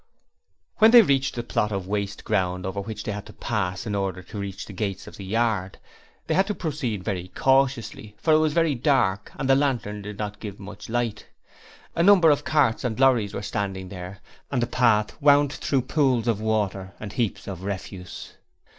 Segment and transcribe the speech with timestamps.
[0.77, 3.93] When they reached the plot of waste ground over which they had to pass in
[3.93, 5.77] order to reach the gates of the yard,
[6.25, 10.17] they had to proceed very cautiously, for it was very dark, and the lantern did
[10.17, 11.27] not give much light.
[11.95, 16.27] A number of carts and lorries were standing there, and the path wound through pools
[16.27, 18.33] of water and heaps of refuse.